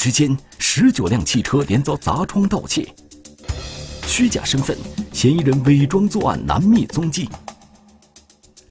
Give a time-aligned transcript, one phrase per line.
[0.00, 2.88] 之间，十九辆汽车连遭砸窗盗窃，
[4.06, 4.74] 虚假身份，
[5.12, 7.28] 嫌疑人伪装作案难觅踪迹。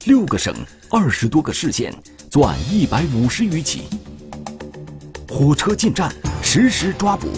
[0.06, 0.52] 六个省，
[0.90, 1.94] 二十多个市县，
[2.28, 3.82] 作案一百五十余起。
[5.28, 6.12] 火车进站，
[6.42, 7.28] 实时抓捕，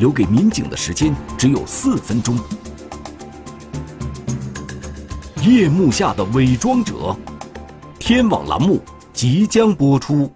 [0.00, 2.36] 留给民警的时间只有四分钟。
[5.42, 7.16] 夜幕下的伪装者，
[8.00, 10.28] 天网栏目即将播出。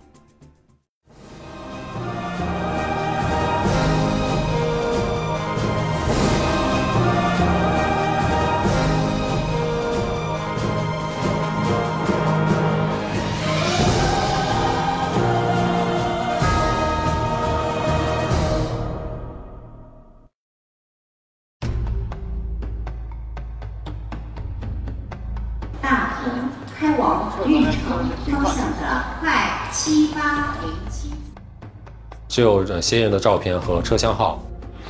[32.32, 34.42] 只有鲜艳的照片和车厢号。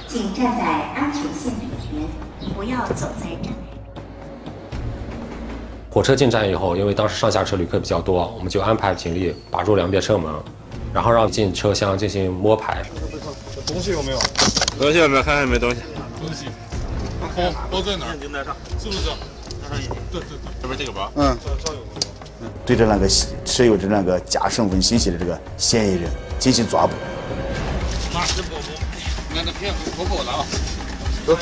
[0.06, 0.62] 请站在
[0.94, 3.50] 安全线里边，不要走在站内。
[5.90, 10.32] 火车进站以后，因为当时上下车旅客比较多，我们就安排警力把住两边车门，
[10.94, 12.80] 然后让进车厢进行摸排。
[13.66, 14.18] 东西有没有？
[14.78, 15.22] 东西有没有？
[15.24, 15.78] 看看有没有东西。
[16.20, 16.46] 东西。
[17.20, 17.28] 包
[17.72, 18.16] 包在哪儿？
[18.16, 19.00] 在上，是不是？
[20.12, 21.10] 对对对，这边这个包。
[21.16, 21.36] 嗯。
[22.64, 23.08] 对着那个
[23.44, 26.92] 持有着那个假身份信息的这个嫌疑人进行抓捕。
[28.22, 28.70] 拿这包包，
[29.30, 29.66] 你看这皮
[29.98, 30.46] 厚厚的啊。
[31.26, 31.34] 走。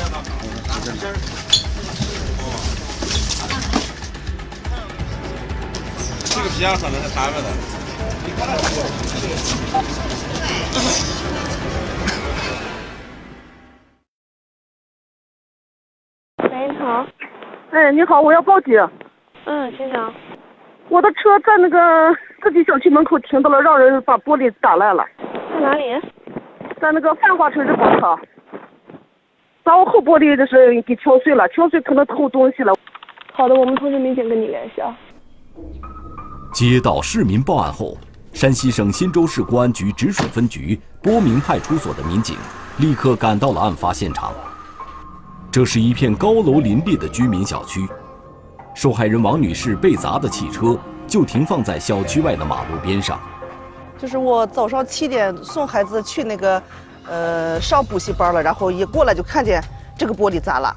[6.25, 7.49] 这个皮上上面是他们的。
[16.49, 17.05] 喂，你好。
[17.69, 18.73] 哎，你好，我要报警。
[19.45, 20.11] 嗯，先生。
[20.89, 21.77] 我的车在那个
[22.41, 25.05] 自己小区门口停到了，让人把玻璃打烂了。
[25.53, 25.83] 在哪里？
[26.81, 28.19] 在那个繁华城市广场。
[29.63, 32.73] 把我后玻璃就是给敲碎了，敲碎可能偷东西了。
[33.31, 34.97] 好的，我们通知民警跟你联系啊。
[36.51, 37.95] 接到市民报案后，
[38.33, 42.35] 山西省忻州市公安局直属分局波明派出所的民警
[42.79, 44.33] 立刻赶到了案发现场。
[45.51, 47.87] 这是一片高楼林立的居民小区。
[48.73, 53.19] 受害人王女士被砸的汽车就停放在小区外的马路边上。
[54.01, 56.63] 就是我早上七点送孩子去那个，
[57.07, 59.61] 呃，上补习班了，然后一过来就看见
[59.95, 60.75] 这个玻璃砸了。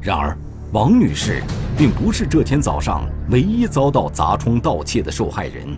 [0.00, 0.36] 然而，
[0.72, 1.42] 王女士
[1.76, 5.76] 并不是这天早上唯一遭到砸窗盗窃的受害人。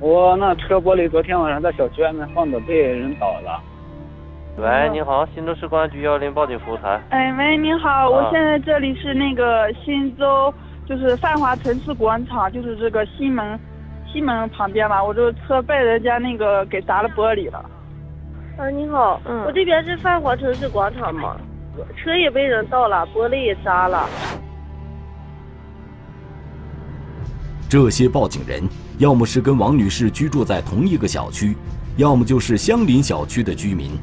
[0.00, 3.60] 我那车玻璃昨天晚上在小区外面放的，被人倒了。
[4.56, 6.98] 喂，你好，忻州市公安局幺零报警服务台。
[7.10, 10.54] 哎，喂，你好，我现在这里是那个忻州，
[10.88, 13.58] 就是泛华城市广场，就是这个西门，
[14.14, 15.02] 西门旁边吧。
[15.02, 17.58] 我这车被人家那个给砸了玻璃了。
[18.56, 21.36] 啊，你好，嗯，我这边是泛华城市广场嘛，
[21.96, 24.08] 车也被人盗了，玻璃也砸了。
[27.68, 28.62] 这些报警人
[28.98, 31.56] 要么是跟王女士居住在同一个小区，
[31.96, 33.98] 要么就是相邻小区的居民。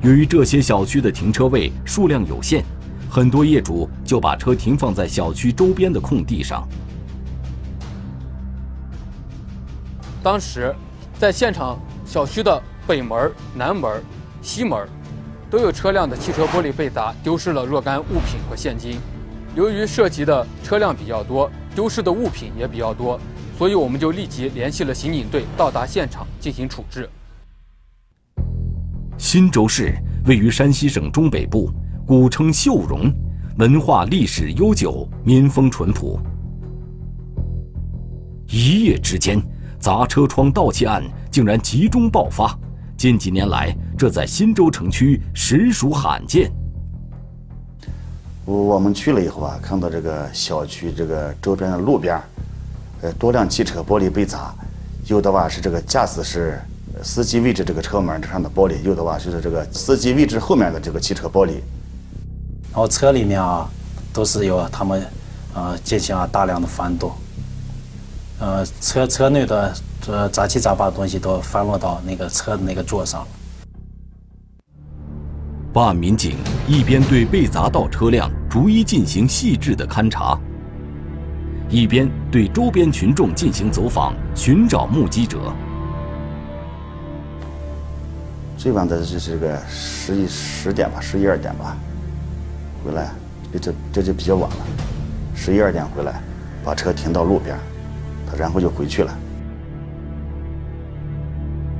[0.00, 2.64] 由于这些小区的停车位数量有限，
[3.10, 6.66] 很多业主就把车停放在小区周边的空地上。
[10.22, 10.74] 当时，
[11.18, 14.02] 在现场小区的北门、南门、
[14.42, 14.88] 西门，
[15.48, 18.98] 都有车辆的汽车玻璃被砸，丢失了若干物品和现金。
[19.54, 23.18] 由于涉及的车辆比较多，丢失的物品也比较多，
[23.56, 27.08] 所以我们就立即联系了刑警队到达现场进行处置。
[29.16, 29.96] 忻州市
[30.26, 31.70] 位于山西省中北部，
[32.06, 33.12] 古称秀容，
[33.56, 36.20] 文化历史悠久，民风淳朴。
[38.48, 39.42] 一夜之间，
[39.78, 42.56] 砸车窗盗窃案竟然集中爆发。
[42.96, 46.50] 近几年来，这在新洲城区实属罕见。
[48.44, 52.20] 我我们去了以后啊，看到这个小区这个周边的路边，
[53.02, 54.52] 呃，多辆汽车玻璃被砸，
[55.06, 56.60] 有的话是这个驾驶室。
[57.00, 61.60] 司机位置这个车门上的玻璃，有的话就是这个司机位置后面的这个汽车玻璃。
[62.72, 63.70] 然后车里面啊，
[64.12, 65.06] 都是有他们，
[65.54, 67.12] 呃，进行了大量的翻动。
[68.40, 73.26] 呃，车车内的这杂七杂八的东西都翻落到那个车的那个座上。
[75.72, 76.36] 办案民警
[76.66, 80.38] 一边对被砸到车辆逐一进行细致的勘查，
[81.68, 85.38] 一边对周边群众进行走访，寻找目击者。
[88.56, 91.76] 最晚的就是这个十一十点吧，十一二点吧，
[92.84, 93.10] 回来，
[93.60, 94.56] 这这就比较晚了，
[95.34, 96.20] 十一二点回来，
[96.64, 97.56] 把车停到路边，
[98.28, 99.18] 他然后就回去了。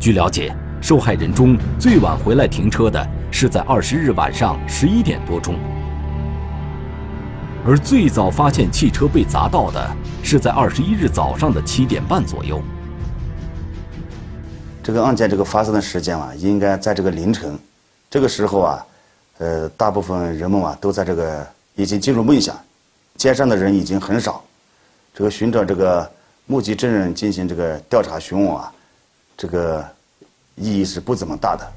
[0.01, 5.57] 据了解，受害人中最晚回来停车的是在二十日晚上十一点多钟，
[7.67, 12.63] 而最早发现汽车被砸到的是在二十一日早上的七点半左右。
[14.83, 17.59] 这个案件这个发生的时间啊，应该在这个凌晨，
[18.09, 18.87] 这个时候啊，
[19.39, 22.57] 呃，大部分人们啊都在这个已经进入梦乡，
[23.17, 24.43] 街上的人已经很少，
[25.13, 26.11] 这个寻找这个
[26.51, 28.73] 目击证人进行这个调查询问啊，
[29.37, 29.85] 这个
[30.57, 31.73] 意义是不怎么大的。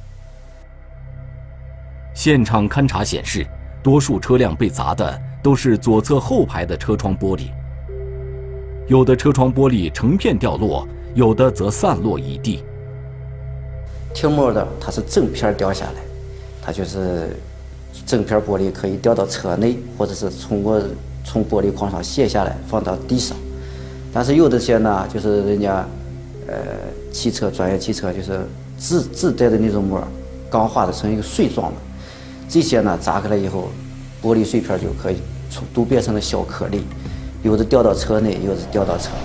[2.15, 3.45] 现场勘查显示，
[3.83, 7.49] 多数车辆被砸的都是左侧后排的车窗玻璃，
[8.87, 12.63] 有的车窗玻璃成片掉落，有的则散落一地。
[14.13, 16.01] 停模的，它是整片掉下来，
[16.61, 17.35] 它就是
[18.05, 20.81] 整片玻璃可以掉到车内，或者是从过
[21.25, 23.35] 从玻璃框上卸下来放到地上。
[24.13, 25.85] 但是有的些呢，就是人家
[26.47, 26.55] 呃
[27.11, 28.41] 汽车专业汽车就是
[28.77, 30.01] 自自带的那种膜，
[30.49, 31.77] 钢化的成一个碎状的，
[32.49, 33.69] 这些呢砸开了以后，
[34.21, 35.17] 玻璃碎片就可以
[35.49, 36.83] 从都变成了小颗粒，
[37.43, 39.17] 有的掉到车内，有的掉到车外。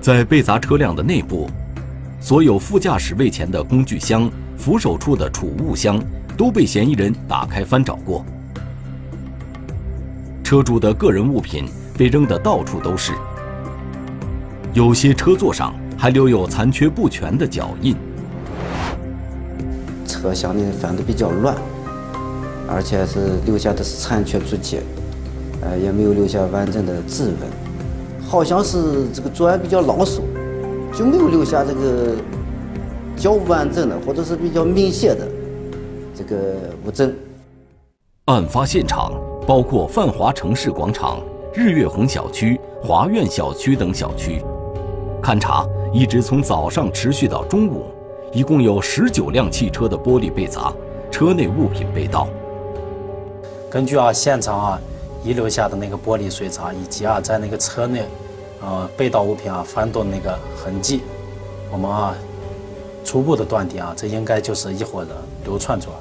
[0.00, 1.48] 在被砸车辆的内部。
[2.18, 4.28] 所有副驾驶位前的工具箱、
[4.58, 6.02] 扶手处的储物箱
[6.36, 8.24] 都被嫌疑人打开翻找过。
[10.42, 13.12] 车主的个人物品被扔得到处都是，
[14.74, 17.96] 有些车座上还留有残缺不全的脚印。
[20.06, 21.56] 车厢里翻得比较乱，
[22.68, 24.80] 而且是留下的是残缺足迹，
[25.62, 30.22] 呃，也没有留下完整的指纹，好像是这个作案比较老手。
[30.94, 32.14] 就没有留下这个
[33.18, 35.28] 较完整的或者是比较明显的
[36.14, 36.36] 这个
[36.86, 37.14] 物证。
[38.26, 39.12] 案发现场
[39.46, 41.20] 包括泛华城市广场、
[41.58, 44.44] 日月红小区、华苑小区等小区。
[45.22, 47.86] 勘查一直从早上持续到中午，
[48.30, 50.70] 一共有十九辆汽车的玻璃被砸，
[51.10, 52.28] 车内物品被盗。
[53.70, 54.78] 根据啊现场啊
[55.24, 58.04] 遗留下的那个玻璃碎渣，以及啊在那个车内。
[58.60, 61.02] 呃，被盗物品啊，翻动那个痕迹，
[61.70, 62.14] 我们啊，
[63.04, 65.10] 初步的断定啊，这应该就是一伙人
[65.44, 66.00] 流窜作案。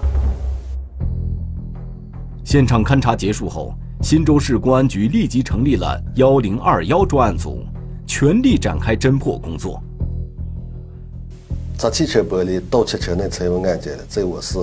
[2.44, 7.65] 现场勘查结束后，新州市公安局立即成立了幺零二幺专案组，
[8.06, 9.81] 全力展开侦破工作。
[11.77, 14.59] 砸汽车玻璃、盗窃车内财物案件，在我市，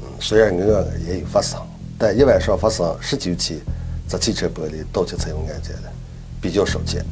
[0.00, 1.60] 嗯，虽然偶尔也有发生，
[1.98, 3.60] 但一晚上发生十九起
[4.08, 5.92] 砸汽车玻璃、盗窃财物案件的。
[6.40, 7.04] 比较少见，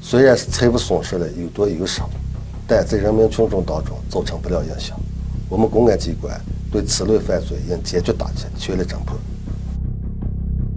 [0.00, 2.08] 虽然是财物损失了有多有少，
[2.66, 4.98] 但在人民群众当中造成不了影响。
[5.48, 6.40] 我们公安机关
[6.70, 9.18] 对此类犯罪应坚决打击，全力侦破。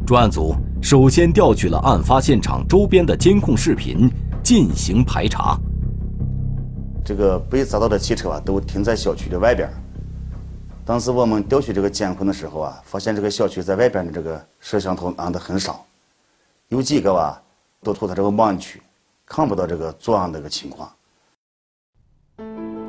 [0.06, 4.10] 专案组首先调取了案发现场周边的监控视频
[4.44, 5.57] 进行排查。
[7.04, 9.69] 这个被砸到的汽车啊，都停在小区的外边。
[10.86, 15.86] 当时我们调取这个监控的时候啊，发现这个小区在外边的这个摄像头安的很少，
[16.69, 17.42] 有几个吧。
[17.84, 18.81] 都处在这个盲区，
[19.28, 20.92] 看不到这个作案这个情况。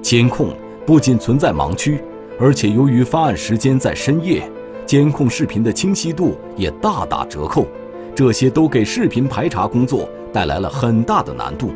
[0.00, 2.02] 监控不仅存在盲区，
[2.40, 4.50] 而且由于发案时间在深夜，
[4.86, 7.66] 监控视频的清晰度也大打折扣，
[8.14, 11.72] 这些都给视频排查工作带来了很大的难度。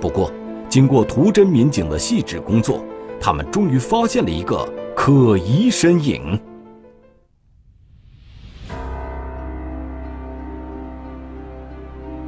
[0.00, 0.32] 不过，
[0.70, 2.82] 经过图侦民警的细致工作，
[3.20, 4.66] 他们终于发现了一个
[4.96, 6.40] 可疑身影。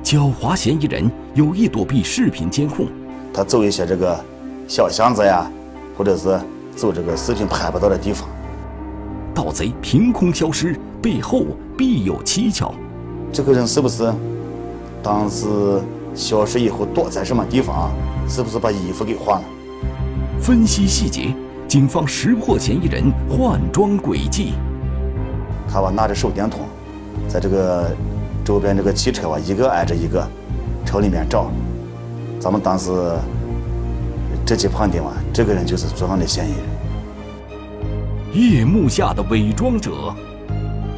[0.03, 2.87] 狡猾嫌疑人有意躲避视频监控，
[3.33, 4.23] 他走一些这个
[4.69, 5.51] 小巷子呀，
[5.97, 6.39] 或者是
[6.77, 8.29] 走这个视频拍不到的地方。
[9.35, 11.45] 盗贼凭空消失，背后
[11.77, 12.73] 必有蹊跷。
[13.33, 14.13] 这个人是不是
[15.03, 15.47] 当时
[16.15, 17.91] 消失以后躲在什么地方？
[18.29, 19.45] 是不是把衣服给换了？
[20.41, 21.35] 分析细节，
[21.67, 24.53] 警方识破嫌疑人换装轨迹。
[25.69, 26.61] 他吧拿着手电筒，
[27.27, 27.91] 在这个。
[28.47, 30.25] 周边这个汽车啊，一个挨着一个，
[30.85, 31.51] 朝里面照。
[32.39, 32.93] 咱们当时
[34.47, 36.61] 这起判定啊，这个人就是作案的嫌疑人。
[38.33, 40.15] 夜幕下的伪装者，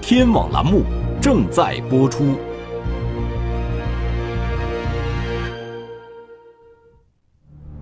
[0.00, 0.84] 天网栏目
[1.20, 2.36] 正在播出。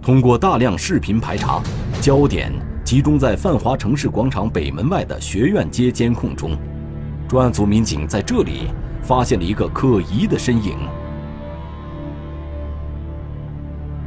[0.01, 1.61] 通过大量视频排查，
[2.01, 2.51] 焦点
[2.83, 6.57] 集中在泛华城市广场北门外的学院街监控中，
[7.29, 8.71] 专案组民警在这里。
[9.03, 10.77] 发现了一个可疑的身影。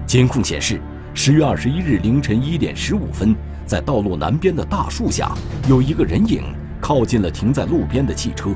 [0.06, 0.82] 监控显示，
[1.14, 3.36] 十月二十一日凌晨一点十五分，
[3.66, 5.32] 在道路南边的大树下，
[5.68, 6.44] 有一个人影
[6.80, 8.52] 靠近了停在路边的汽车。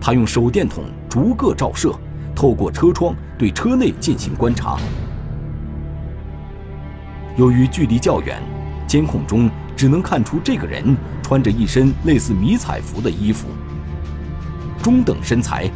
[0.00, 1.94] 他用手电筒逐个照射，
[2.34, 4.78] 透过车窗对车内进行观察。
[7.36, 8.40] 由于距离较远，
[8.86, 13.48] 监控中只能看出这个人穿着一身类似迷彩服的衣服，
[14.82, 15.68] 中等身材，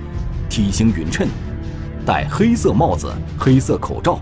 [0.49, 1.27] 体型匀称，
[2.07, 4.21] 戴黑色帽子、黑色口罩，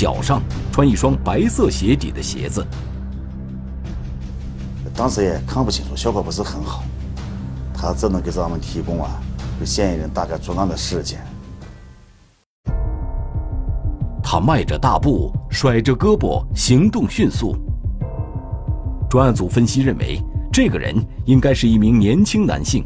[0.00, 0.40] 脚上
[0.72, 2.66] 穿一双白色鞋底的鞋子。
[4.94, 6.82] 当时也看不清楚，效果不是很好，
[7.74, 9.10] 他只能给咱们提供啊，
[9.62, 11.20] 嫌疑人大概作案的时间。
[14.22, 17.54] 他迈着大步，甩着胳膊，行动迅速。
[19.10, 20.18] 专案组分析认为，
[20.50, 22.82] 这个人应该是一名年轻男性。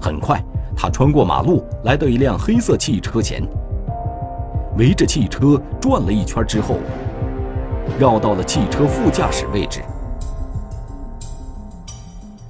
[0.00, 0.42] 很快，
[0.74, 3.46] 他穿过马路，来到一辆黑色汽车前，
[4.80, 6.78] 围着汽车转了一圈之后，
[7.98, 9.82] 绕到了汽车副驾驶位置。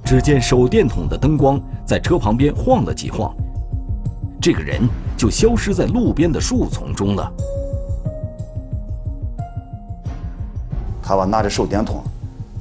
[0.05, 3.35] 只见手电筒的灯光在车旁边晃了几晃，
[4.41, 4.79] 这个人
[5.17, 7.29] 就消失在路边的树丛中了。
[11.03, 12.01] 他吧拿着手电筒，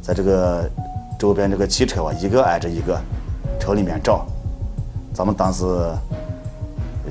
[0.03, 0.69] 在这个
[1.17, 3.01] 周边这个汽车吧一个挨着一个，
[3.61, 4.27] 车里面照。
[5.15, 5.65] 咱们当时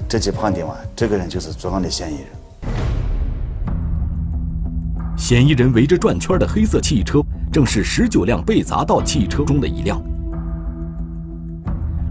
[0.09, 2.27] 直接判定啊，这个人就是作案的嫌疑人。
[5.29, 7.21] 嫌疑人围着转圈的黑色汽车，
[7.51, 10.01] 正是十九辆被砸到汽车中的一辆。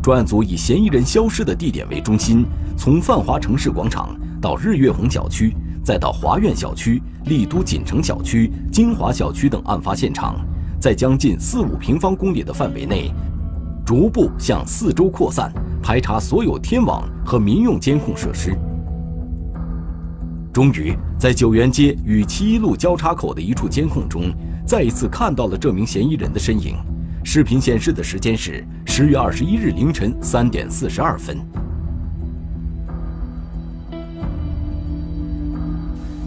[0.00, 2.46] 专案组以嫌疑人消失的地点为中心，
[2.76, 5.52] 从泛华城市广场到日月红小区。
[5.82, 10.37] 再到华苑小区、丽都锦城小区、金华小区等案发现场，
[10.80, 13.12] 在将近四五平方公里的范围内，
[13.84, 18.56] 逐步向四周扩散，排查所有天网和民用监控设施。
[20.58, 24.34] 终于，在九元街与七一路交叉口的一处监控中，
[24.66, 26.74] 再一次看到了这名嫌疑人的身影。
[27.22, 31.38] 视频显示的时间是十月二十一日凌晨三点四十二分。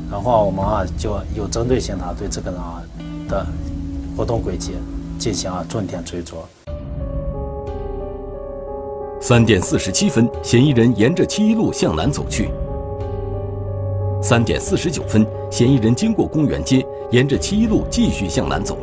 [0.10, 2.82] 然后我们啊就有针对性的对这个人啊
[3.28, 3.46] 的
[4.16, 4.76] 活动轨迹
[5.20, 6.40] 进行啊重点追踪。
[9.20, 12.50] 三点四十七分，嫌疑人沿着七一路向南走去。
[14.24, 18.78] 三点四十九分，嫌疑人经过公园街，沿着七一路继续向南走。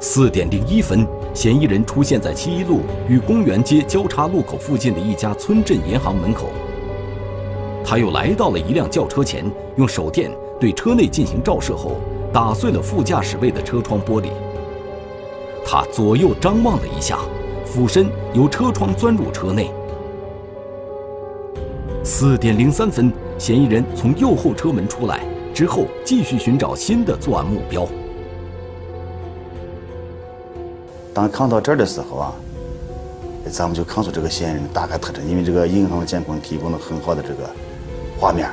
[0.00, 6.46] 四点零一分，嫌疑人出现在七一路与公园街交叉路口附近的一家村镇银行门口。
[7.84, 9.44] 他又来到了一辆轿车前，
[9.76, 11.98] 用手电对车内进行照射后，
[12.32, 14.28] 打碎了副驾驶位的车窗玻璃。
[15.62, 17.18] 他左右张望了一下，
[17.66, 19.70] 俯身由车窗钻入车内。
[22.06, 27.84] 四点零三分，嫌疑人从右后车门出来之后，继续寻找新的作案目标。
[31.12, 32.32] 当看到这儿的时候啊，
[33.50, 37.50] 咱们就看出这个嫌疑人大概特征，因为这个银行的监控提供了很好的这个。
[38.20, 38.48] 画面。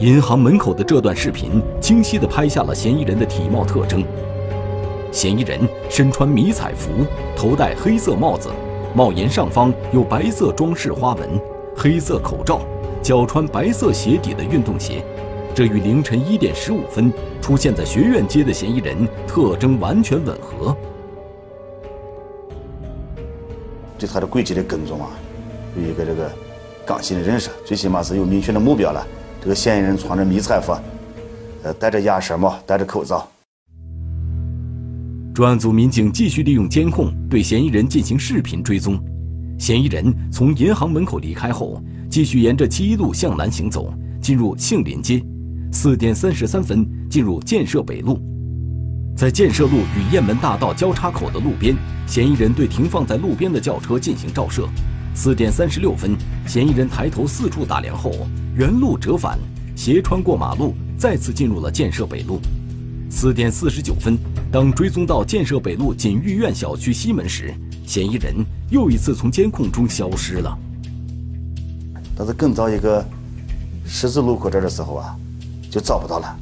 [0.00, 4.04] 银行门口的这段视频清晰地拍下了嫌疑人的体貌特征。
[5.12, 6.90] 嫌疑人身穿迷彩服，
[7.36, 8.50] 头戴黑色帽子，
[8.96, 11.28] 帽檐上方有白色装饰花纹，
[11.76, 12.60] 黑色口罩，
[13.02, 15.04] 脚穿白色鞋底的运动鞋。
[15.52, 18.96] 这与凌晨一点十五分出现在学院街的嫌疑人
[19.26, 20.76] 特征完全吻合。
[23.98, 25.10] 对他的轨迹的跟踪啊。
[25.76, 26.30] 有一个这个
[26.86, 29.04] 刚性的认识，最起码是有明确的目标了。
[29.42, 30.72] 这个嫌疑人穿着迷彩服，
[31.64, 33.28] 呃，戴着鸭舌帽，戴着口罩。
[35.34, 38.96] 专案组民警继续利用监控对嫌疑人进行视频追踪。
[39.58, 45.20] 嫌疑人从银行门口离开后，继续沿着七一路向南行走，进入杏林街。
[45.72, 48.20] 四点三十三分，进入建设北路。
[49.16, 51.74] 在建设路与雁门大道交叉口的路边，
[52.06, 54.68] 嫌疑人对停放在路边的轿车进行照射。
[55.16, 58.12] 四点三十六分，嫌疑人抬头四处打量后，
[58.54, 59.36] 原路折返，
[59.74, 62.40] 斜穿过马路，再次进入了建设北路。
[63.14, 64.18] 四点四十九分，
[64.50, 67.54] 当追踪到建设北路锦玉苑小区西门时，
[67.86, 68.34] 嫌疑人
[68.70, 70.58] 又一次从监控中消失了。
[72.16, 73.06] 但是更早一个
[73.86, 75.16] 十字路口这儿的时候啊，
[75.70, 76.36] 就找不到了，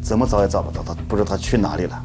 [0.00, 2.04] 怎么找也找不到他，不知道他去哪里了。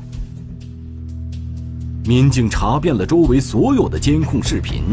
[2.05, 4.83] 民警查遍了周围所有的监控视频。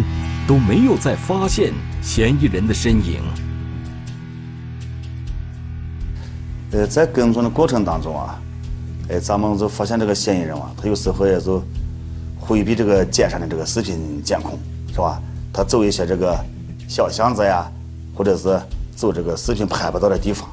[0.48, 3.20] 都没有再发现嫌疑人的身影。
[6.72, 8.42] 呃，在跟踪的过程当中啊，
[9.10, 11.60] 哎，咱们就发现这个嫌疑人啊，他有时候也就
[12.38, 14.56] 回避这个街上的这个视频监控，
[14.92, 15.20] 是吧？
[15.52, 16.38] 他走一些这个
[16.88, 17.68] 小巷子呀，
[18.14, 18.56] 或者是
[18.94, 20.48] 走这个视频拍不到的地方。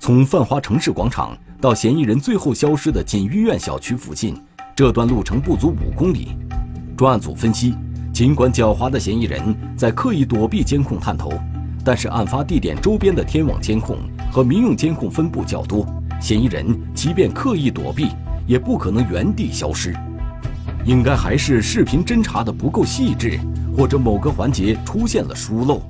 [0.00, 4.36] 从泛华城市广场到嫌疑人最后消失的锦玉苑小区附近，
[4.74, 6.36] 这段路程不足五公里。
[6.96, 7.76] 专案组分析，
[8.12, 11.32] 尽管狡猾的嫌疑人在刻意躲避监控探头，
[11.84, 13.98] 但是案发地点周边的天网监控
[14.36, 15.86] 和民用监控分布较多，
[16.20, 18.10] 嫌疑人即便刻意躲避，
[18.46, 19.96] 也不可能原地消失。
[20.84, 23.40] 应该还是视频侦查的不够细致，
[23.74, 25.80] 或者某个环节出现了疏漏。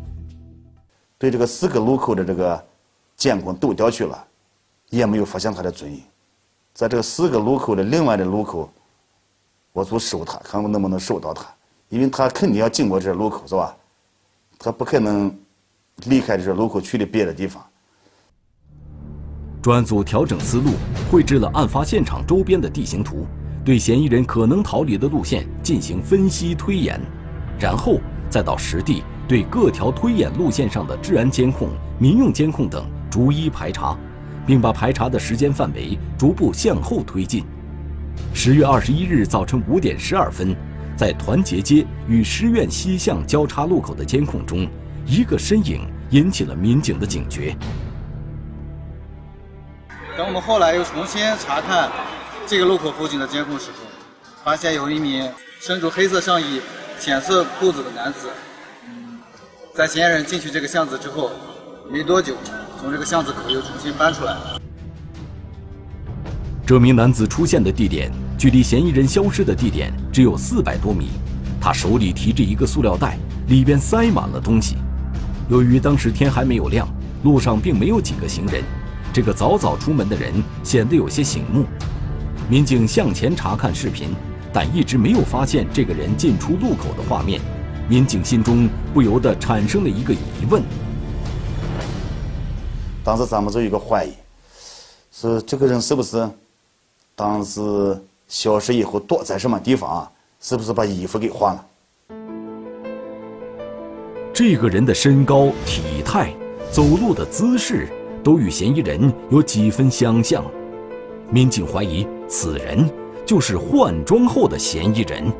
[1.18, 2.64] 对这个四个路口的这个
[3.16, 4.24] 监控都调取了，
[4.90, 6.00] 也没有发现他的踪影。
[6.72, 8.70] 在这个四个路口的另外的路口，
[9.72, 11.44] 我就收他，看我能不能收到他，
[11.88, 13.76] 因为他肯定要经过这路口，是吧？
[14.56, 15.36] 他不可能
[16.04, 17.60] 离开这路口去的别的地方。
[19.66, 20.75] 专案组调整思路，
[21.11, 23.26] 绘制了案发现场周边的地形图，
[23.64, 27.00] 对嫌疑人可能逃离的路线进行分析推演，
[27.58, 27.99] 然后
[28.30, 33.99] 再到实地对各条推演路线上的治安监控、民用监控等逐一排查。
[34.46, 37.42] 并把排查的时间范围逐步向后推进。
[38.32, 40.54] 十月二十一日早晨五点十二分，
[40.94, 44.68] 在团结街与师院西巷交叉路口的监控中，
[45.04, 45.80] 一个身影
[46.11, 47.56] 引起了民警的警觉。
[50.16, 51.90] 等我们后来又重新查看
[52.46, 53.76] 这个路口附近的监控时候，
[54.42, 55.30] 发现有一名
[55.61, 56.58] 身着黑色上衣、
[56.99, 58.28] 浅色裤子的男子，
[59.75, 61.30] 在嫌疑人进去这个巷子之后
[61.90, 62.35] 没多久。
[62.80, 64.35] 从这个巷子口又重新搬出来。
[66.66, 71.11] 这名男子出现的地点距离嫌疑人消失的地点只有四百多米，
[71.61, 73.18] 他手里提着一个塑料袋，
[73.49, 74.76] 里边塞满了东西。
[75.50, 76.88] 由于当时天还没有亮，
[77.23, 78.62] 路上并没有几个行人，
[79.16, 80.30] 这个早早出门的人
[80.62, 81.64] 显得有些醒目。
[82.50, 84.11] 民警向前查看视频，
[84.52, 87.40] 但一直没有发现这个人进出路口的画面，
[87.88, 90.62] 民警心中不由得产生了一个疑问。
[93.02, 94.12] 当时咱们就有个怀疑，
[95.11, 96.28] 是这个人是不是
[97.14, 100.12] 当时消失以后躲在什么地方啊？
[100.43, 101.64] 是不是把衣服给换了？
[104.34, 106.34] 这个人的身高、体态、
[106.71, 107.88] 走路的姿势
[108.26, 110.45] 都与嫌疑人有几分相像，
[111.30, 112.91] 民警怀疑此人
[113.25, 115.32] 就是换装后的嫌疑人。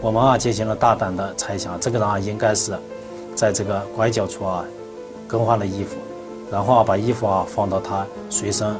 [0.00, 2.72] 我们啊进行了大胆的猜想，这个人啊应该是
[3.34, 4.64] 在这个拐角处啊。
[5.28, 5.96] 更换了衣服，
[6.50, 8.74] 然后啊，把衣服啊放到他随身，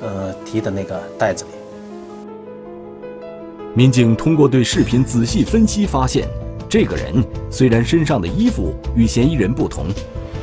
[0.00, 1.50] 呃提的那个袋子里。
[3.74, 6.26] 民警通过对视频仔细分析发现，
[6.66, 9.86] 这个人虽然身上的衣服与嫌疑人不同，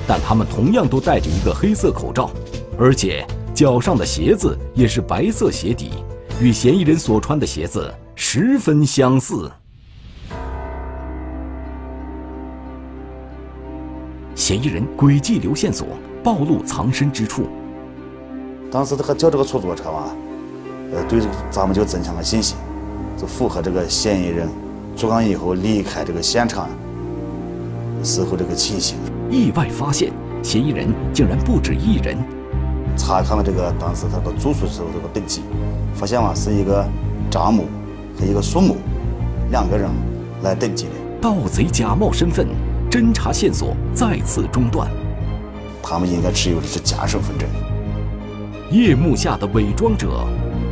[0.08, 2.30] 但他们同样都戴着一个黑色口罩，
[2.78, 5.92] 而且脚上的鞋子也是白色鞋底，
[6.40, 9.52] 与嫌疑人所穿的鞋子十分相似。
[14.36, 15.88] 嫌疑人诡计留线索，
[16.24, 17.48] 暴露藏身之处。
[18.70, 20.16] 当时他叫这个出租车嘛，
[20.94, 22.56] 呃，对咱们就增强了信心，
[23.18, 24.48] 就符合这个嫌疑人
[24.96, 26.68] 作案以后离开这个现场
[28.04, 28.98] 时候这个情形。
[29.30, 30.12] 意外发现，
[30.42, 32.18] 嫌疑人竟然不止一人。
[32.98, 35.42] 查看了这个当时他的住宿时候这个登记，
[35.94, 36.86] 发现嘛是一个
[37.30, 37.64] 张某
[38.20, 38.76] 和一个苏某
[39.52, 39.90] 两个人
[40.44, 40.92] 来登记的。
[41.22, 42.48] 盗贼假冒身份。
[42.88, 44.90] 侦查线索再次中断，
[45.84, 47.50] 他们应该持有的是假身份证。
[48.72, 50.26] 夜幕下的伪装者，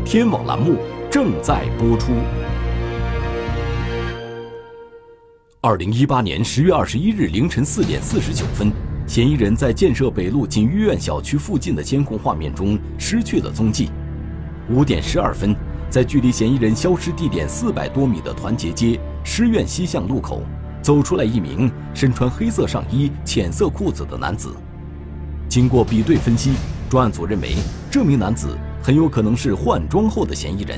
[0.05, 0.75] 天网栏目
[1.11, 2.13] 正在播出。
[5.65, 8.69] 二零一八年十月二十一日凌晨四点四十九分，
[9.07, 13.89] 嫌疑人在建设北路锦御苑小区附近的监控画面中失去了踪迹。
[14.69, 15.55] 五点十二分，
[15.89, 20.43] 在距离嫌疑人消失地点四百多米的团结街师院西巷路口。
[20.81, 24.53] 走出来一名身穿黑色上衣、浅色裤子的男子。
[25.47, 26.51] 经过比对分析，
[26.89, 27.55] 专案组认为
[27.89, 30.77] 这名男子很有可能是换装后的嫌疑人。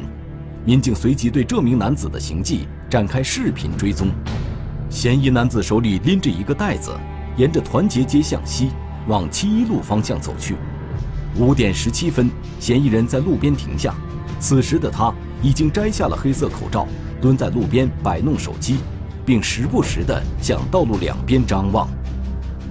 [0.64, 4.10] 民警随即对这名男子的行迹展开视频追踪。
[4.96, 6.98] 嫌疑男子手里拎着一个袋子，
[7.36, 8.72] 沿着团结街向西
[9.10, 10.56] 往七一路方向走去。
[11.38, 12.32] 五点十七分，
[12.62, 13.94] 嫌疑人在路边停下。
[14.40, 16.88] 此时的他已经摘下了黑色口罩，
[17.20, 18.80] 蹲在路边摆弄手机。
[19.26, 21.90] 并时不时地向道路两边张望。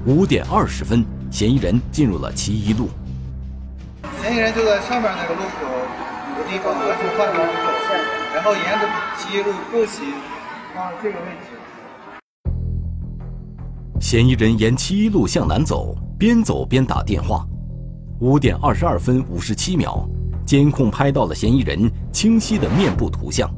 [0.06, 2.88] 五点二十分，嫌疑人进入了七一路。
[4.22, 5.66] 嫌疑人就在上面那个路口
[6.38, 7.52] 有个地方完成换装后，
[8.34, 10.06] 然后沿着七一路步行
[10.74, 11.58] 往这个位置。
[14.00, 17.46] 嫌疑人沿七一路向南走，边走边打电话。
[18.20, 20.08] 五点二十二分五十七秒，
[20.44, 23.50] 监控拍到了嫌疑人清晰的面部图像，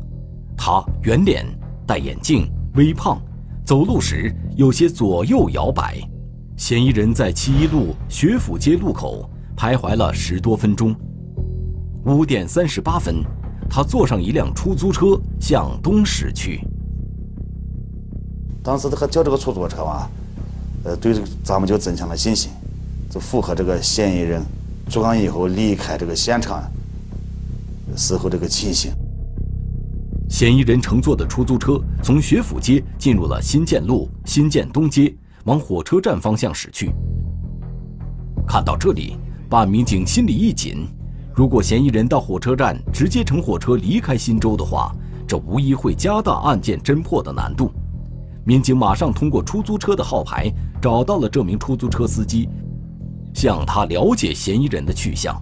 [0.56, 1.44] 他圆脸，
[1.86, 2.50] 戴眼镜。
[2.74, 3.18] 微胖，
[3.64, 5.98] 走路时有些左右摇摆。
[6.56, 10.94] 嫌疑人在七一路学府街路口徘徊了十多分钟。
[12.04, 13.24] 五点三十八分，
[13.68, 16.60] 他坐上一辆出租车向东驶去。
[18.62, 20.06] 当时他叫这个出租车嘛，
[20.86, 22.48] 呃，对咱们就增强了信心，
[23.10, 24.40] 就符合这个嫌疑人
[24.88, 26.62] 作案以后离开这个现场
[27.96, 28.92] 时候这个情形。
[30.30, 36.92] 嫌疑人乘坐的出租车从学府街进入了新建路、新建东街，往火车站方向驶去。
[38.46, 39.16] 看到这里，
[39.50, 40.86] 办案民警心里一紧：
[41.34, 44.94] 如果嫌疑人到火车站直接乘火车离开新州的话，
[45.26, 47.72] 这无疑会加大案件侦破的难度。
[48.44, 50.48] 民警马上通过出租车的号牌
[50.86, 52.48] 找到了这名出租车司机，
[53.34, 55.34] 向他了解嫌疑人的去向。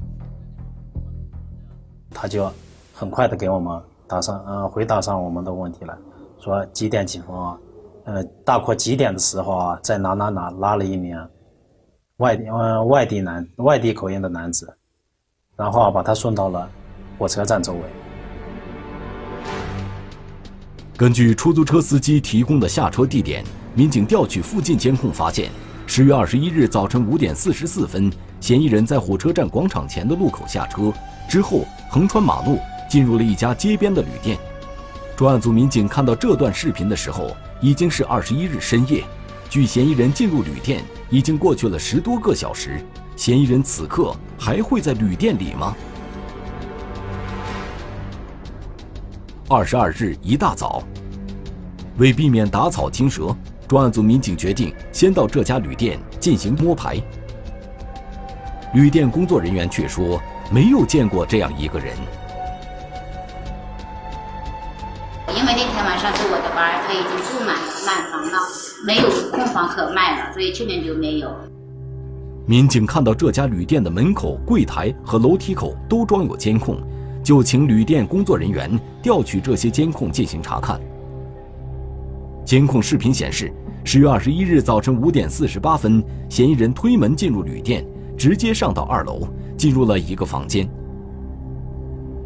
[2.08, 2.50] 他就
[2.94, 3.78] 很快的给我们
[4.08, 5.94] 答上，呃，回答上我们的问题了，
[6.40, 7.58] 说几点几分啊，
[8.04, 11.14] 呃，大概几点的时候啊，在哪哪哪拉了一名
[12.16, 14.74] 外地呃外地男外地口音的男子，
[15.56, 16.66] 然后啊把他送到了
[17.18, 17.80] 火车站周围。
[20.96, 23.44] 根据出租车司机提供的下车地点，
[23.76, 25.50] 民警调取附近监控，发现
[25.84, 28.08] 十月二十一日早晨五点四十四分，
[28.40, 30.92] 嫌疑人在火车站广场前的路口下车，
[31.28, 34.38] 之后横穿马路，进入了一家街边的旅店。
[35.16, 39.02] 专案组民警看到这段视频的时候，已经是二十一日深夜，
[39.50, 42.80] 距嫌疑人进入旅店已经过去了十多个小时，
[43.16, 45.74] 嫌疑人此刻还会在旅店里吗？
[49.48, 50.80] 二十二日一大早，
[51.98, 56.96] 为避免打草惊蛇，专案组民警决定先到这家旅店进行摸排。
[58.74, 61.96] 旅店工作人员却说没有见过这样一个人。
[65.28, 68.38] 因为那天晚上是我的班，他已经住满了满房了，
[68.86, 71.30] 没有空房可卖了，所以去年就没有。
[72.46, 76.78] 民警看到这家旅店的门口、柜台和楼梯口都装有监控。
[77.22, 80.78] 就请旅店工作人员调取这些监控进行查看。
[82.54, 83.52] 监控视频显示，
[83.84, 87.84] 十月二十一日早晨五点四十八分，嫌疑人推门进入旅店，
[88.16, 90.64] 直接上到二楼，进入了一个房间。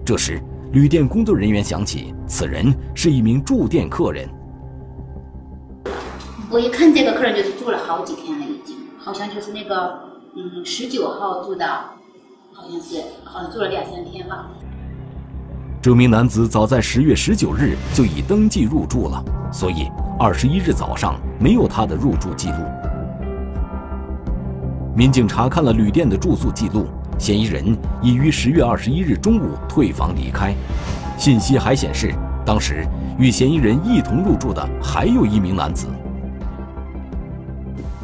[0.04, 0.38] 这时，
[0.70, 4.28] 旅店工作人员想起此人是一名住店客人。
[6.50, 9.98] 我一看这个客人就是住了好几天了，已经，好像就是那个
[10.36, 11.66] 嗯十九号住的，
[12.52, 14.50] 好像是好像住了两三天吧。
[15.88, 22.56] 这名男子早在十月十九日就已登记入住了，所以二十一日早上没有他的入住记录。
[24.94, 26.84] 民警查看了旅店的住宿记录，
[27.18, 30.54] 嫌疑人已于十月二十一日中午退房离开。
[31.16, 32.86] 信息还显示，当时
[33.18, 35.86] 与嫌疑人一同入住的还有一名男子。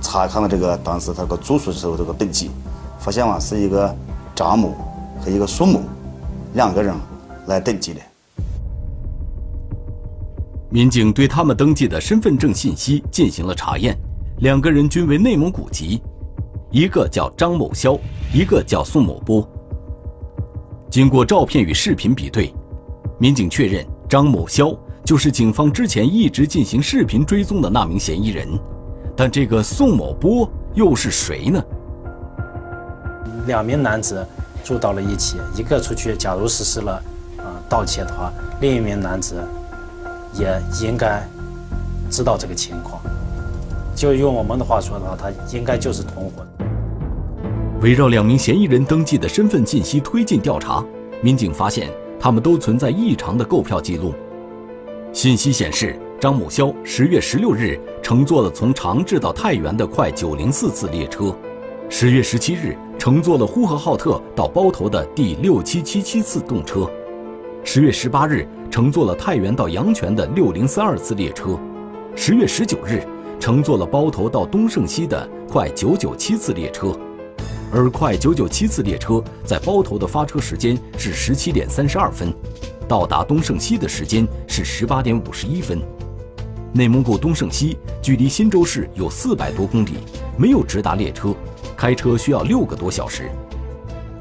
[0.01, 2.51] 查看了这个当时他个住宿时候这个登记，
[2.99, 3.95] 发现嘛是一个
[4.35, 4.75] 张某
[5.21, 5.83] 和一个苏某
[6.55, 6.95] 两个人。
[7.47, 8.01] 来登记的。
[10.71, 13.97] 民警对他们登记的身份证信息进行了查验，
[14.39, 16.03] 两个人均为内蒙古籍，
[16.71, 17.97] 一个叫张某肖，
[18.33, 19.49] 一个叫宋某波。
[20.91, 22.53] 经过照片与视频比对，
[23.19, 28.49] 民警确认张某肖就是警方之前一直进行视频追踪的那名嫌疑人，
[29.17, 31.63] 但这个宋某波又是谁呢？
[33.47, 34.27] 两名男子
[34.65, 37.01] 住到了一起，一个出去，假如实施了。
[37.75, 39.35] 盗窃的话，另一名男子
[40.33, 40.47] 也
[40.81, 41.29] 应该
[42.09, 43.03] 知道这个情况。
[43.97, 46.47] 就用我们的话说的话，他应该就是同伙。
[47.81, 50.85] 围绕两名嫌疑人登记的身份信息推进调查，
[51.21, 54.15] 民警发现他们都存在异常的购票记录。
[55.13, 61.35] 信息显示，张某肖十月十六日乘坐了从长治到太原的快九零四次列车，
[61.89, 66.89] 十月十七日乘坐了呼和浩特到包头的第六七七七次动车。
[67.67, 71.59] 十月十八日，乘坐了太原到阳泉的六零三二次列车；
[72.15, 73.03] 十月十九日，
[73.41, 76.95] 乘坐了包头到东胜西的快九九七次列车。
[77.73, 82.33] 而快九九七次列车在包头的发车时间是十七点三十二分，
[82.87, 85.81] 到达东胜西的时间是十八点五十一分。
[86.75, 89.95] 内蒙古东胜西距离新州市有四百多公里，
[90.37, 91.35] 没有直达列车，
[91.75, 93.31] 开车需要六个多小时。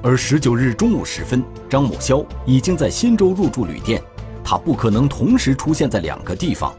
[0.06, 4.04] 而十九日中午时分，张某肖已经在新州入住旅店，
[4.44, 6.74] 他不可能同时出现在两个地方。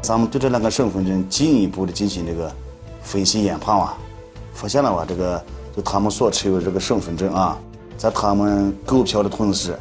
[0.00, 2.52] 咱们对这两个身份证进一步的进行这个
[3.04, 3.96] 分析研判啊，
[4.52, 5.06] 发现了吧？
[5.08, 5.40] 这个
[5.76, 7.56] 就他们所持有这个身份证啊，
[7.96, 9.78] 在他们购票的同时，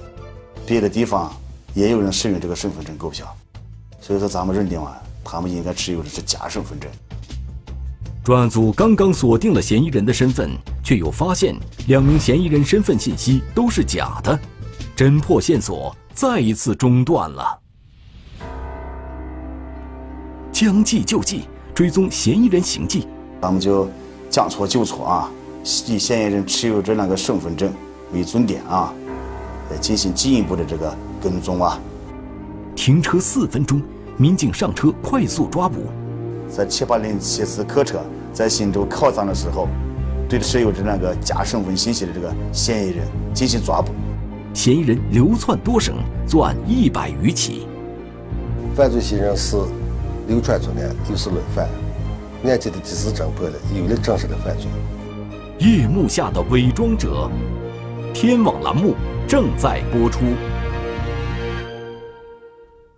[0.64, 1.34] 别的地方
[1.74, 3.26] 也有人使用这个身份证购票，
[4.00, 6.88] 所以说咱们认定啊，他们应该持有的是假身份证。
[8.24, 10.52] 专案组刚刚锁定了嫌疑人的身份，
[10.84, 11.56] 却又发现
[11.88, 14.40] 两名嫌疑人身份信息都是假的，
[14.96, 17.60] 侦破线索再一次中断了。
[20.52, 23.08] 将计就计，追踪嫌疑人行迹，
[23.42, 23.90] 咱们就
[24.30, 25.32] 将错就错啊，
[25.88, 27.74] 以嫌疑人持有这两个身份证
[28.14, 28.94] 为准点啊，
[29.72, 31.80] 来进行进一步的这个跟踪啊。
[32.76, 33.82] 停车四分钟，
[34.16, 35.88] 民警上车快速抓捕。
[36.52, 38.02] 在七八零七次客车
[38.34, 39.70] 在新州靠站的时候，
[40.28, 43.94] 对持有这两个假身份信息的这个嫌疑人进行抓捕。
[44.54, 45.96] 嫌疑人流窜多省，
[46.28, 47.66] 作案一百余起。
[48.76, 49.56] 犯罪嫌疑人是
[50.28, 51.70] 流窜作案，又是累犯，
[52.44, 54.68] 案件的第四侦破了，有了真实的犯罪。
[55.60, 57.32] 夜幕下的伪装者，
[58.14, 58.94] 天网栏目
[59.26, 60.20] 正在播出。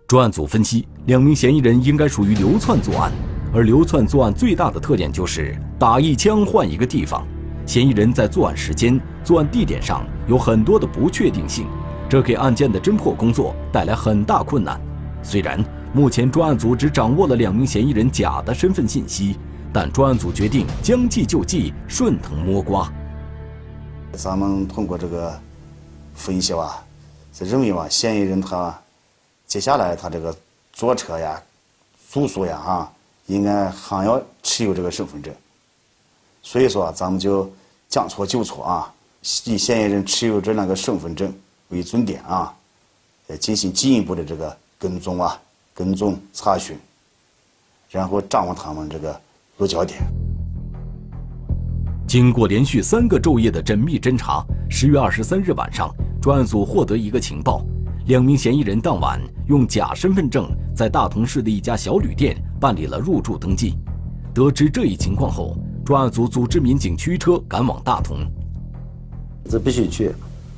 [0.08, 3.12] 专案组分析，两名嫌疑人应该属于流窜作案。
[3.54, 7.24] 而流窜作案最大的特点就是打一枪换一个地方，
[7.64, 11.68] 嫌疑人在作案时间、作案地点上有很多的不确定性，
[12.10, 14.80] 这给案件的侦破工作带来很大困难。
[15.22, 19.36] 虽然目前专案组只掌握了两名嫌疑人假的身份信息，
[19.72, 22.92] 但专案组决定将计就计，顺藤摸瓜。
[24.14, 25.32] 咱们通过这个
[26.12, 26.82] 分析吧，
[27.32, 28.76] 是认为吧，嫌疑人他
[29.46, 30.36] 接下来他这个
[30.72, 31.40] 坐车呀、
[32.10, 32.90] 住宿呀，啊。
[33.26, 35.34] 应该还要持有这个身份证，
[36.42, 37.50] 所以说咱们就
[37.88, 38.92] 将错就错啊，
[39.44, 41.32] 以嫌疑人持有这两个身份证
[41.68, 42.54] 为准点啊，
[43.28, 45.40] 来进行进一步的这个跟踪啊、
[45.72, 46.76] 跟踪查询，
[47.88, 49.18] 然后掌握他们这个
[49.56, 50.00] 落脚点。
[52.06, 57.64] 经过连续三个昼夜的缜密侦查，十月二十三日晚上，专案组获得一个情报。
[58.06, 63.74] 两名嫌疑人当晚用假身份证在大同市的一家小旅店办理了入住登记。
[64.32, 68.20] 得知这一情况后，专案组组织民警驱车赶往大同。
[69.50, 70.12] 这必须去，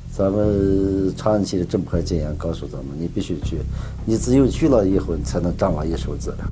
[0.09, 3.57] 咱们长安区的侦破经验告诉咱们，你必须去，
[4.05, 6.47] 你只有去了以后，你才能掌握一手资料。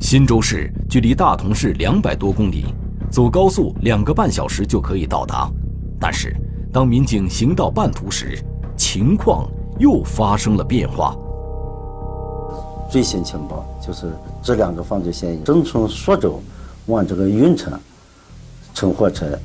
[0.00, 2.64] 忻州市距离大同市两百多公里，
[3.10, 5.46] 走高速两个半小时就可以到达。
[6.00, 6.34] 但是，
[6.72, 8.42] 当民警行到半途时，
[8.78, 9.46] 情况
[9.78, 11.14] 又发生了变化。
[12.88, 14.10] 最新情报就是
[14.42, 16.42] 这两个犯罪嫌疑人正从朔州
[16.86, 17.78] 往这个运城
[18.74, 19.38] 乘火车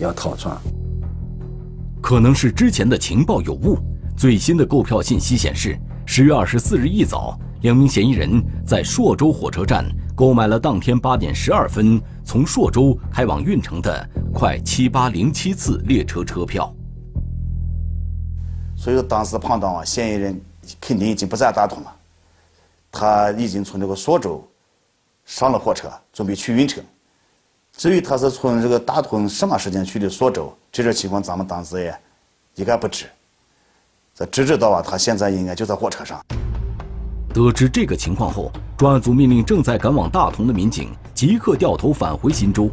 [0.00, 0.56] 要逃窜。
[2.02, 3.78] 可能是之前的情报有误。
[4.16, 16.74] 最新的购票信息显示，十月二十四日一早，两名嫌疑人在朔州火车站购买了当天八点十二分从朔州开往运城的快七八零七次列车车票。
[18.74, 20.40] 所以说，当时判断啊，嫌疑人
[20.80, 21.95] 肯定已经不在大同了，
[22.98, 24.42] 他已经从这个朔州
[25.26, 26.82] 上了火车，准备去运城。
[27.76, 31.94] 至于他是从这个大同什么时间去的朔州，这种情况咱们当时也
[32.54, 33.04] 一概不知。
[34.14, 36.18] 这只知道啊，他现在应该就在火车上。
[37.34, 42.70] 得知这个情况后，专案组命令正在赶往大同的民警即刻掉头返回新州，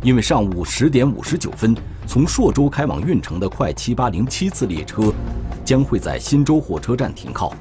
[0.00, 1.76] 因为上午十点五十九分。
[2.06, 5.12] 从朔州开往运城的快七八零七次列车，
[5.62, 7.52] 将会在新州火车站停靠。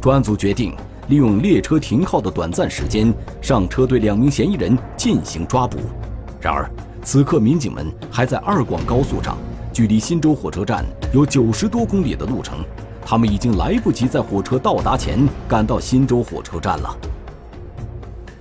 [0.00, 0.74] 专案组决定
[1.08, 3.12] 利用列车停靠的短暂时间，
[3.42, 5.78] 上车对两名嫌疑人进行抓捕。
[6.40, 6.68] 然而，
[7.02, 9.36] 此刻民警们还在二广高速上，
[9.72, 12.64] 距离新州火车站有九十多公里的路程，
[13.04, 16.96] 他们已经来不及在火车到达前赶到新州火车站了。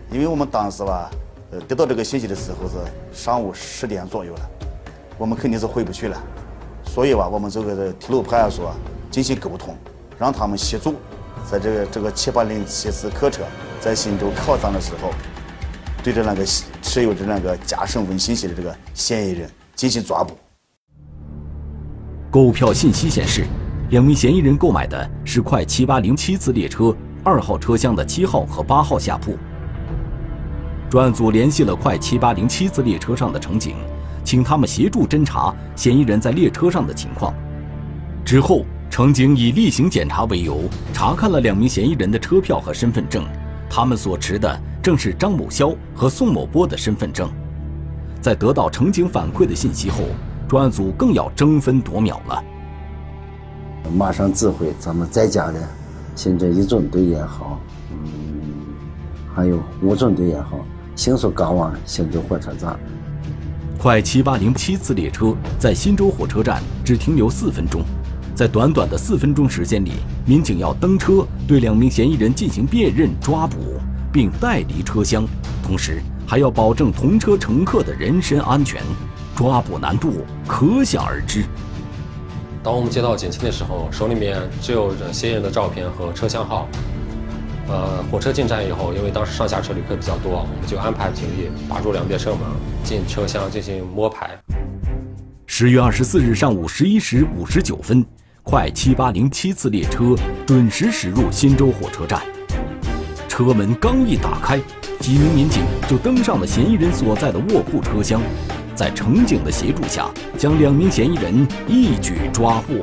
[0.10, 1.10] 因为我们当时吧，
[1.52, 2.76] 呃，得到这个信息的时候是
[3.12, 4.40] 上午十点左右了。
[5.18, 6.18] 我们肯定是回不去了，
[6.86, 8.74] 所以吧，我们这个铁路派出所
[9.12, 9.76] 进行沟通，
[10.18, 10.96] 让他们协助，
[11.50, 13.44] 在这个这个七八零七次客车
[13.80, 15.12] 在新州靠站的时候，
[16.04, 16.46] 对着那个
[16.82, 20.38] 持有着那个假身份信息的这个嫌疑人进行抓捕。
[22.32, 23.46] 购票信息显示，
[23.90, 29.38] 两名嫌疑人购买的是快七八零七次列车二号车厢的七号和八号下铺。
[30.90, 33.76] 专案组联系了快七八零七次列车上的乘警。
[34.26, 37.34] 请他们协助侦查嫌疑人在列车上的情况。
[38.24, 43.26] 之后，乘警以例行检查为由，查看了两名嫌疑人的车票和身份证，
[43.68, 47.28] 他们所持的正是张某肖和宋某波的身份证。
[48.22, 50.04] 在得到乘警反馈的信息后，
[50.48, 52.44] 专案组更要争分夺秒了。
[53.98, 55.68] 马上指挥咱们在家的
[56.16, 57.98] 刑侦一中队也好，嗯，
[59.34, 60.64] 还有五中队也好，
[60.96, 62.80] 迅速赶往新州火车站。
[63.80, 67.82] 快七八零七次列车在新州火车站只停留四分钟，
[68.36, 69.92] 在短短的四分钟时间里，
[70.26, 73.80] 民警要登车对两名嫌疑人进行辨认、抓捕，
[74.12, 75.24] 并带离车厢，
[75.64, 78.82] 同时还要保证同车乘客的人身安全，
[79.36, 81.46] 抓捕难度可想而知。
[82.64, 86.68] 当我们接到警情的时候，手里面只有嫌疑人的照片和车厢号。
[87.68, 92.40] 呃，火车进站以后，因为当时上下车旅客比较多，我们就安排警力把住两边车门，
[92.84, 94.32] 进车厢进行摸排。
[95.46, 98.04] 十月二十四日上午十一时五十九分，
[98.44, 102.22] 快七八零七次列车准时驶入新州火车站。
[103.30, 104.60] 车门刚一打开，
[105.00, 108.22] 几名民警就登上了嫌疑人所在的卧铺车厢，
[108.76, 112.76] 在乘警的协助下，将两名嫌疑人一举抓获。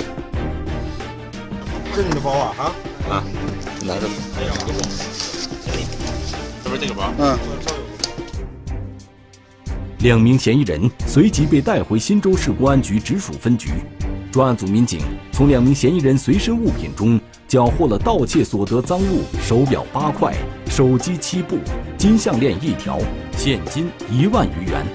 [1.94, 2.55] 这是你的包啊？
[2.59, 2.64] 啊
[3.11, 3.25] 啊，
[3.85, 4.09] 拿着。
[4.38, 4.53] 哎呀，
[6.64, 7.12] 这不是这个包？
[7.18, 7.38] 嗯。
[9.99, 13.68] 两名嫌疑人随即被带回新州市公安局直属分局。
[14.30, 15.00] 专案组民警
[15.32, 20.32] 从两名嫌疑人随身物品中缴获了盗窃所得赃物：手表八块、
[20.66, 21.58] 手机七部、
[21.98, 22.96] 金项链一条、
[23.36, 24.86] 现金一万余元，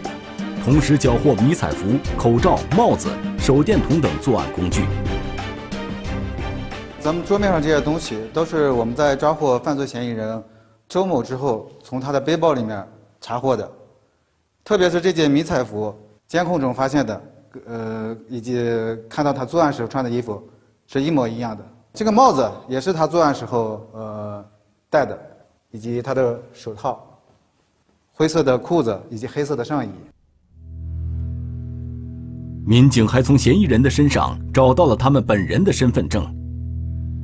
[0.63, 1.85] 同时缴获迷彩服、
[2.17, 4.85] 口罩、帽子、手电筒等作案工具。
[7.01, 10.41] 咱们桌面上这些东西都是我们在抓获犯罪嫌疑人
[10.87, 12.87] 周某之后，从他的背包里面
[13.19, 13.69] 查获的。
[14.63, 15.93] 特别是这件迷彩服，
[16.25, 17.21] 监控中发现的，
[17.65, 18.57] 呃，以及
[19.09, 20.41] 看到他作案时候穿的衣服，
[20.87, 21.65] 是一模一样的。
[21.93, 24.45] 这个帽子也是他作案时候呃
[24.89, 25.17] 戴的，
[25.71, 27.01] 以及他的手套、
[28.11, 29.89] 灰色的裤子以及黑色的上衣。
[32.67, 36.25] 民警还从嫌疑人的身上找到了他们本人的身份证，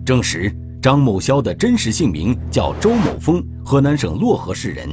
[0.06, 4.88] 证实张某霄的真实姓名叫周某峰，河南省漯河市人。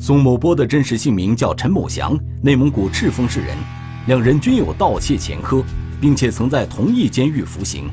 [0.00, 3.56] 宋某波的真实姓名叫陈某祥，内蒙古赤峰市人，
[4.06, 5.62] 两人均有盗窃前科，
[5.98, 7.90] 并且曾在同一监狱服刑。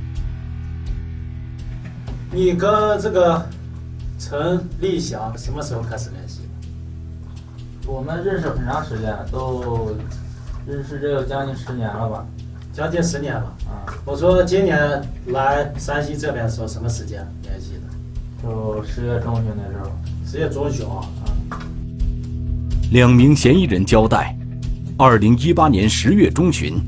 [2.33, 3.47] 你跟这个
[4.19, 6.41] 陈立祥什么时候开始联系？
[7.87, 9.95] 我们认识很长时间，都
[10.67, 12.25] 认识这有将近十年了吧？
[12.73, 13.83] 将近十年了啊！
[14.05, 14.79] 我说今年
[15.27, 18.43] 来山西这边的时候什么时间联系的？
[18.43, 19.91] 就十月中旬的时候。
[20.25, 21.03] 十月中旬啊。
[22.91, 24.37] 两名嫌疑人交代，
[25.03, 26.79] 二零一八年十月中旬，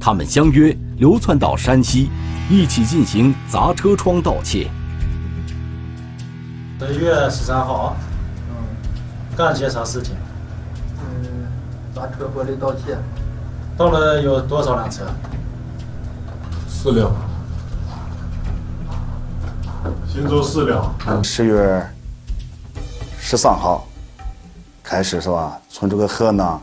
[0.00, 2.10] 他们相约流窜到山西，
[2.50, 4.68] 一起进行砸车窗盗窃。
[6.80, 7.94] 十月十三号，
[8.48, 10.16] 嗯，干些啥事情？
[10.98, 11.46] 嗯，
[11.94, 12.98] 砸车玻璃盗窃。
[13.76, 15.04] 盗了有多少辆车？
[16.68, 17.14] 四辆。
[20.08, 20.92] 新州四辆。
[21.22, 21.88] 十月
[23.20, 23.86] 十三号。
[24.82, 25.56] 开始是吧？
[25.68, 26.60] 从这个河南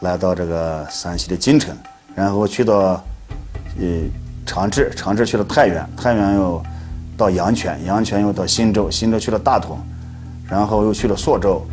[0.00, 1.74] 来到这个山西的晋城，
[2.14, 3.02] 然后去到
[3.78, 3.86] 呃
[4.44, 6.62] 长治，长治去了太原，太原又
[7.16, 9.78] 到阳泉，阳泉又到忻州，忻州去了大同，
[10.48, 11.66] 然后又去了朔州。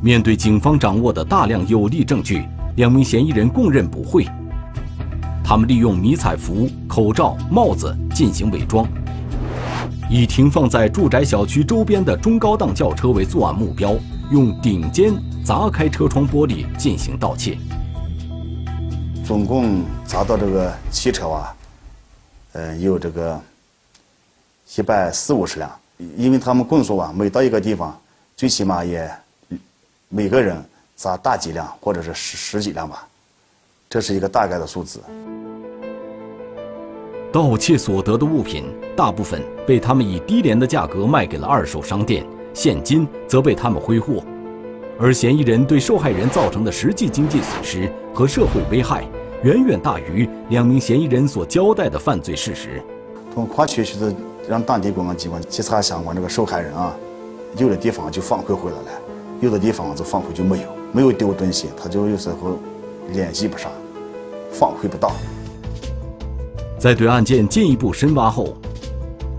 [0.00, 2.44] 面对警方掌握的大量有力证据，
[2.76, 4.26] 两名嫌疑人供认不讳。
[5.42, 8.86] 他们利用迷彩服、口罩、帽子进行伪装。
[10.08, 13.96] 以停放在住宅小区周边的中高档轿车为作案目标，
[14.30, 17.58] 用顶尖砸开车窗玻璃进行盗窃。
[19.24, 21.56] 总共砸到这个汽车啊，
[22.52, 23.40] 呃，有这个
[24.76, 25.70] 一百四五十辆。
[26.14, 27.98] 因为他们供述啊，每到一个地方，
[28.36, 29.10] 最起码也
[30.10, 30.62] 每个人
[30.94, 33.08] 砸大几辆或者是十十几辆吧，
[33.88, 35.00] 这是一个大概的数字。
[37.32, 44.24] 盗窃所得的物品大部分被他们以低廉的价格卖给了二手商店，现金则被他们挥霍，
[44.98, 49.06] 而嫌疑人对受害人造成的实际经济损失和社会危害，
[49.42, 52.82] 远远大于两名嫌疑人所交代的犯罪事实。
[53.34, 54.10] 从跨区去的
[54.48, 56.96] 让当地公安机关稽查相关这个受害人啊，
[57.58, 59.00] 有的地方就反馈回来了，
[59.42, 62.58] 有的地方就反馈就没有，没有丢东西，他就有时候
[63.12, 63.70] 联系不上，
[64.50, 65.12] 反馈不到。
[66.78, 68.56] 在对案件进一步深挖后，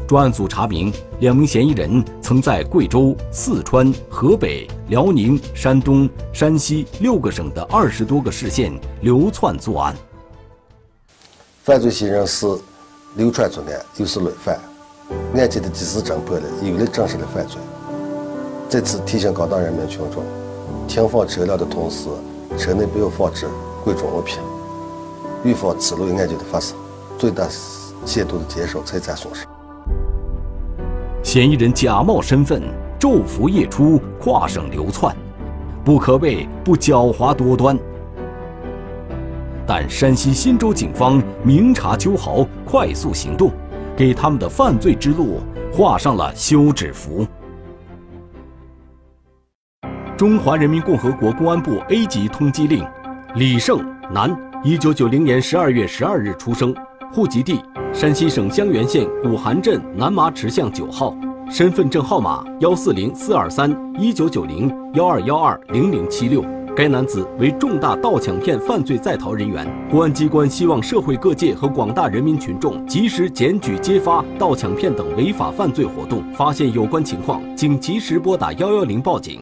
[0.07, 9.93] 专案组查明，两名嫌疑人曾在贵州、四川、河北、辽宁、山东、山西六个省的二十多个市县流窜作案。
[11.61, 12.47] 犯罪嫌疑人是
[13.15, 14.57] 流窜作案，又是累犯，
[15.35, 17.59] 案件的及时侦破了，有力证实了犯罪。
[18.69, 20.23] 在此提醒广大人民群众，
[20.87, 22.07] 停放车辆的同时，
[22.57, 23.45] 车内不要放置
[23.83, 24.39] 贵重物品，
[25.43, 26.77] 预防此类案件的发生。
[27.17, 27.45] 最大
[28.05, 29.45] 限度的减少财产损失。
[31.27, 32.63] 嫌疑人假冒身份，
[32.97, 35.13] 昼伏夜出，跨省流窜，
[35.83, 37.77] 不可谓不狡猾多端。
[39.65, 43.51] 但山西忻州警方明察秋毫，快速行动，
[43.93, 47.27] 给他们的犯罪之路画上了休止符。
[50.15, 52.87] 中华人民共和国公安部 A 级通缉令：
[53.35, 54.33] 李胜，男。
[54.63, 56.73] 一九九零年十二月十二日出生，
[57.17, 57.59] 户籍地
[57.91, 61.17] 山西省襄垣县古韩镇南麻池巷九号，
[61.49, 66.45] 身份证号码幺四零四二三一九九零幺二幺二零零七六。
[66.75, 79.35] 该男子为重大盗抢骗犯罪在逃人员，公安机关希望社会各界和广大人民群众及时检举揭发盗抢骗等违法犯罪活动，发现有关情况，请及时拨打幺幺零报警。